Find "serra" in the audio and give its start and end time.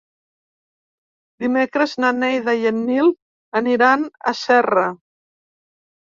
4.43-4.89